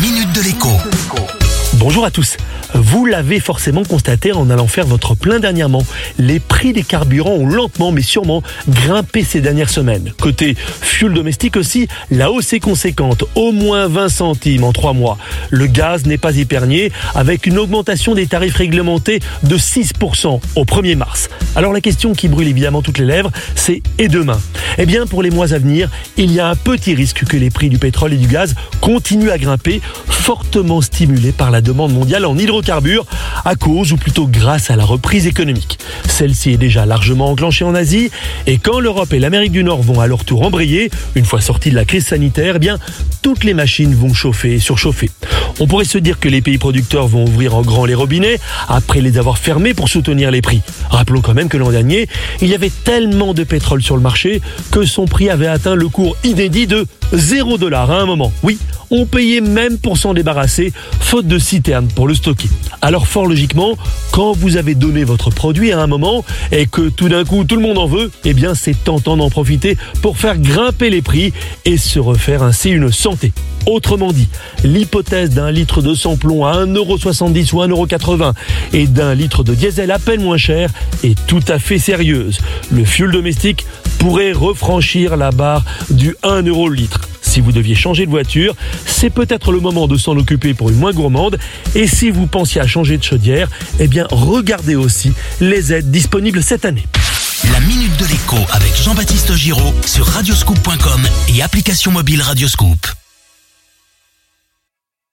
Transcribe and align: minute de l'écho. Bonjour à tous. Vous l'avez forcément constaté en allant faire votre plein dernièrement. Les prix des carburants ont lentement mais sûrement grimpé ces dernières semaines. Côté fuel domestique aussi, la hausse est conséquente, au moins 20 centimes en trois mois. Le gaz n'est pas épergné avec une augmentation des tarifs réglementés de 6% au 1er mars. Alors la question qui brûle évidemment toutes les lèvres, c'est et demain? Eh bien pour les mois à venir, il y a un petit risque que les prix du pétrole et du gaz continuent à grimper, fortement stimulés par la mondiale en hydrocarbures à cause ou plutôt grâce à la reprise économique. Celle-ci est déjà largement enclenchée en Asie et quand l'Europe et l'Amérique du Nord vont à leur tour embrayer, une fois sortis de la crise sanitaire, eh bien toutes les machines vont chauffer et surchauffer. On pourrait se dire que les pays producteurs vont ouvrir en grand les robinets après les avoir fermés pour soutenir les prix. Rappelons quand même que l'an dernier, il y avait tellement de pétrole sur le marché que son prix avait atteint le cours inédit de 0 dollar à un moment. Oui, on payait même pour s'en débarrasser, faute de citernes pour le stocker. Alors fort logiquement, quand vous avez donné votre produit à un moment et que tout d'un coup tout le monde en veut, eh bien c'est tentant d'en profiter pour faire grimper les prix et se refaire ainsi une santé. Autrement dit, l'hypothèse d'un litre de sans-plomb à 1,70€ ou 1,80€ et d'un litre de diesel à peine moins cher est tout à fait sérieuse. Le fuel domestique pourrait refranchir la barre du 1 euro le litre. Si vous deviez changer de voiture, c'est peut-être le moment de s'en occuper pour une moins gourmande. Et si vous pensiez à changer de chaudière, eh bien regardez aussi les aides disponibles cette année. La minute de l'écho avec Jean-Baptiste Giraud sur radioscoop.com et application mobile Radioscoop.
minute 0.00 0.32
de 0.32 0.42
l'écho. 0.42 1.47
Bonjour 1.78 2.04
à 2.04 2.10
tous. 2.10 2.36
Vous 2.74 3.06
l'avez 3.06 3.38
forcément 3.38 3.84
constaté 3.84 4.32
en 4.32 4.50
allant 4.50 4.66
faire 4.66 4.84
votre 4.84 5.14
plein 5.14 5.38
dernièrement. 5.38 5.86
Les 6.18 6.40
prix 6.40 6.72
des 6.72 6.82
carburants 6.82 7.34
ont 7.34 7.46
lentement 7.46 7.92
mais 7.92 8.02
sûrement 8.02 8.42
grimpé 8.68 9.22
ces 9.22 9.40
dernières 9.40 9.70
semaines. 9.70 10.12
Côté 10.20 10.56
fuel 10.56 11.12
domestique 11.12 11.56
aussi, 11.56 11.86
la 12.10 12.32
hausse 12.32 12.52
est 12.52 12.58
conséquente, 12.58 13.24
au 13.36 13.52
moins 13.52 13.86
20 13.86 14.08
centimes 14.08 14.64
en 14.64 14.72
trois 14.72 14.92
mois. 14.92 15.18
Le 15.50 15.68
gaz 15.68 16.04
n'est 16.04 16.18
pas 16.18 16.36
épergné 16.36 16.90
avec 17.14 17.46
une 17.46 17.58
augmentation 17.58 18.16
des 18.16 18.26
tarifs 18.26 18.56
réglementés 18.56 19.20
de 19.44 19.56
6% 19.56 20.40
au 20.56 20.64
1er 20.64 20.96
mars. 20.96 21.30
Alors 21.54 21.72
la 21.72 21.80
question 21.80 22.12
qui 22.12 22.26
brûle 22.26 22.48
évidemment 22.48 22.82
toutes 22.82 22.98
les 22.98 23.06
lèvres, 23.06 23.30
c'est 23.54 23.82
et 23.98 24.08
demain? 24.08 24.40
Eh 24.78 24.86
bien 24.86 25.06
pour 25.06 25.22
les 25.22 25.30
mois 25.30 25.54
à 25.54 25.58
venir, 25.58 25.88
il 26.16 26.32
y 26.32 26.40
a 26.40 26.48
un 26.48 26.56
petit 26.56 26.94
risque 26.96 27.24
que 27.24 27.36
les 27.36 27.50
prix 27.50 27.68
du 27.68 27.78
pétrole 27.78 28.12
et 28.14 28.16
du 28.16 28.26
gaz 28.26 28.56
continuent 28.80 29.30
à 29.30 29.38
grimper, 29.38 29.80
fortement 30.08 30.80
stimulés 30.80 31.32
par 31.32 31.50
la 31.50 31.60
mondiale 31.74 32.24
en 32.24 32.36
hydrocarbures 32.36 33.06
à 33.44 33.54
cause 33.54 33.92
ou 33.92 33.96
plutôt 33.96 34.26
grâce 34.26 34.70
à 34.70 34.76
la 34.76 34.84
reprise 34.84 35.26
économique. 35.26 35.78
Celle-ci 36.08 36.52
est 36.52 36.56
déjà 36.56 36.86
largement 36.86 37.30
enclenchée 37.30 37.64
en 37.64 37.74
Asie 37.74 38.10
et 38.46 38.58
quand 38.58 38.80
l'Europe 38.80 39.12
et 39.12 39.18
l'Amérique 39.18 39.52
du 39.52 39.64
Nord 39.64 39.82
vont 39.82 40.00
à 40.00 40.06
leur 40.06 40.24
tour 40.24 40.42
embrayer, 40.42 40.90
une 41.14 41.24
fois 41.24 41.40
sortis 41.40 41.70
de 41.70 41.74
la 41.74 41.84
crise 41.84 42.06
sanitaire, 42.06 42.54
eh 42.56 42.58
bien 42.58 42.78
toutes 43.22 43.44
les 43.44 43.54
machines 43.54 43.94
vont 43.94 44.14
chauffer 44.14 44.54
et 44.54 44.58
surchauffer. 44.58 45.10
On 45.60 45.66
pourrait 45.66 45.84
se 45.84 45.98
dire 45.98 46.20
que 46.20 46.28
les 46.28 46.40
pays 46.40 46.58
producteurs 46.58 47.08
vont 47.08 47.24
ouvrir 47.24 47.54
en 47.56 47.62
grand 47.62 47.84
les 47.84 47.94
robinets 47.94 48.38
après 48.68 49.00
les 49.00 49.18
avoir 49.18 49.38
fermés 49.38 49.74
pour 49.74 49.88
soutenir 49.88 50.30
les 50.30 50.40
prix. 50.40 50.62
Rappelons 50.90 51.20
quand 51.20 51.34
même 51.34 51.48
que 51.48 51.56
l'an 51.56 51.70
dernier, 51.70 52.08
il 52.40 52.48
y 52.48 52.54
avait 52.54 52.70
tellement 52.84 53.34
de 53.34 53.44
pétrole 53.44 53.82
sur 53.82 53.96
le 53.96 54.02
marché 54.02 54.40
que 54.70 54.84
son 54.84 55.06
prix 55.06 55.30
avait 55.30 55.46
atteint 55.46 55.74
le 55.74 55.88
cours 55.88 56.16
inédit 56.24 56.66
de 56.66 56.86
0 57.12 57.58
dollar 57.58 57.90
à 57.90 58.00
un 58.00 58.06
moment. 58.06 58.32
Oui, 58.42 58.58
on 58.90 59.06
payait 59.06 59.40
même 59.40 59.78
pour 59.78 59.98
s'en 59.98 60.14
débarrasser, 60.14 60.72
faute 61.00 61.26
de 61.26 61.38
citernes 61.38 61.88
pour 61.88 62.06
le 62.06 62.14
stocker. 62.14 62.48
Alors 62.82 63.06
fort 63.06 63.26
logiquement, 63.26 63.76
quand 64.12 64.32
vous 64.32 64.56
avez 64.56 64.74
donné 64.74 65.04
votre 65.04 65.30
produit 65.30 65.72
à 65.72 65.80
un 65.80 65.86
moment 65.86 66.24
et 66.52 66.66
que 66.66 66.88
tout 66.88 67.08
d'un 67.08 67.24
coup 67.24 67.44
tout 67.44 67.56
le 67.56 67.62
monde 67.62 67.78
en 67.78 67.86
veut, 67.86 68.10
eh 68.24 68.34
bien 68.34 68.54
c'est 68.54 68.84
tentant 68.84 69.16
d'en 69.16 69.30
profiter 69.30 69.76
pour 70.02 70.18
faire 70.18 70.38
grimper 70.38 70.90
les 70.90 71.02
prix 71.02 71.32
et 71.64 71.76
se 71.76 71.98
refaire 71.98 72.42
ainsi 72.42 72.70
une 72.70 72.92
santé. 72.92 73.32
Autrement 73.66 74.12
dit, 74.12 74.28
l'hypothèse 74.64 75.30
d'un 75.30 75.50
litre 75.50 75.82
de 75.82 75.94
sans-plomb 75.94 76.46
à 76.46 76.64
1,70€ 76.64 77.52
ou 77.52 77.84
1,80€ 77.84 78.32
et 78.72 78.86
d'un 78.86 79.14
litre 79.14 79.44
de 79.44 79.54
diesel 79.54 79.90
à 79.90 79.98
peine 79.98 80.22
moins 80.22 80.38
cher 80.38 80.70
est 81.04 81.18
tout 81.26 81.42
à 81.48 81.58
fait 81.58 81.78
sérieuse. 81.78 82.38
Le 82.70 82.84
fuel 82.84 83.10
domestique 83.10 83.66
pourrait 83.98 84.32
refranchir 84.32 85.16
la 85.16 85.32
barre 85.32 85.64
du 85.90 86.16
1 86.22 86.42
euro 86.42 86.68
le 86.68 86.76
litre. 86.76 87.00
Si 87.38 87.42
vous 87.42 87.52
deviez 87.52 87.76
changer 87.76 88.04
de 88.04 88.10
voiture, 88.10 88.56
c'est 88.84 89.10
peut-être 89.10 89.52
le 89.52 89.60
moment 89.60 89.86
de 89.86 89.96
s'en 89.96 90.16
occuper 90.16 90.54
pour 90.54 90.70
une 90.70 90.74
moins 90.74 90.90
gourmande. 90.90 91.38
Et 91.76 91.86
si 91.86 92.10
vous 92.10 92.26
pensiez 92.26 92.60
à 92.60 92.66
changer 92.66 92.98
de 92.98 93.04
chaudière, 93.04 93.48
eh 93.78 93.86
bien 93.86 94.08
regardez 94.10 94.74
aussi 94.74 95.12
les 95.40 95.72
aides 95.72 95.92
disponibles 95.92 96.42
cette 96.42 96.64
année. 96.64 96.84
La 97.52 97.60
minute 97.60 97.96
de 97.96 98.06
l'écho 98.06 98.38
avec 98.50 98.74
Jean-Baptiste 98.82 99.36
Giraud 99.36 99.72
sur 99.86 100.04
radioscoop.com 100.04 101.00
et 101.28 101.40
application 101.40 101.92
mobile 101.92 102.22
Radioscoop. 102.22 102.88